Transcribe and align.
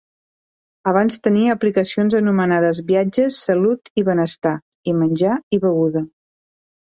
Abans 0.91 1.17
tenia 1.27 1.51
aplicacions 1.57 2.15
anomenades 2.19 2.79
Viatges, 2.87 3.37
Salut 3.49 3.93
i 4.03 4.07
Benestar 4.07 4.53
i 4.93 4.95
Menjar 5.03 5.35
i 5.57 5.61
Beguda. 5.67 6.03